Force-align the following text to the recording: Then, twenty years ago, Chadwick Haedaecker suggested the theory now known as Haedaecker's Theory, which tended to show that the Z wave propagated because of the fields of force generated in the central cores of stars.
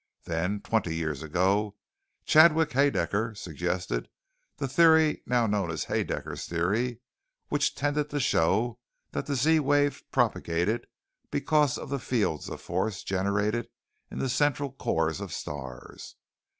Then, 0.23 0.61
twenty 0.61 0.95
years 0.95 1.21
ago, 1.21 1.75
Chadwick 2.25 2.71
Haedaecker 2.71 3.37
suggested 3.37 4.09
the 4.57 4.67
theory 4.67 5.21
now 5.27 5.45
known 5.45 5.69
as 5.69 5.83
Haedaecker's 5.85 6.47
Theory, 6.47 7.01
which 7.49 7.75
tended 7.75 8.09
to 8.09 8.19
show 8.19 8.79
that 9.11 9.27
the 9.27 9.35
Z 9.35 9.59
wave 9.59 10.01
propagated 10.11 10.87
because 11.29 11.77
of 11.77 11.89
the 11.89 11.99
fields 11.99 12.49
of 12.49 12.59
force 12.59 13.03
generated 13.03 13.67
in 14.09 14.17
the 14.17 14.27
central 14.27 14.71
cores 14.71 15.21
of 15.21 15.31
stars. 15.31 16.15